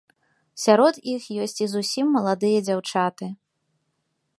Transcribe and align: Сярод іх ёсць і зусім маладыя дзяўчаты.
Сярод 0.63 0.93
іх 1.13 1.27
ёсць 1.43 1.57
і 1.67 1.69
зусім 1.75 2.05
маладыя 2.17 2.59
дзяўчаты. 2.67 3.25